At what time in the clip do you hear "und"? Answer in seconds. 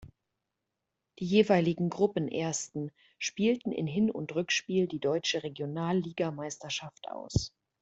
4.09-4.33